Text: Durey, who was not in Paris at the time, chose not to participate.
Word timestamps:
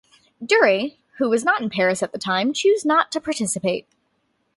Durey, 0.43 0.95
who 1.19 1.29
was 1.29 1.45
not 1.45 1.61
in 1.61 1.69
Paris 1.69 2.01
at 2.01 2.11
the 2.11 2.17
time, 2.17 2.53
chose 2.53 2.83
not 2.83 3.11
to 3.11 3.21
participate. 3.21 3.85